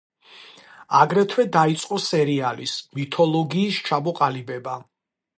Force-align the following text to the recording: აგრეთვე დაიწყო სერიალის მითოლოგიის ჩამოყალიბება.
აგრეთვე 0.99 1.43
დაიწყო 1.57 1.99
სერიალის 2.05 2.73
მითოლოგიის 2.99 3.77
ჩამოყალიბება. 3.91 4.75